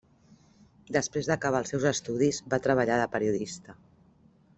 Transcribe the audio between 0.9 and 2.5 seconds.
Després d'acabar els seus estudis,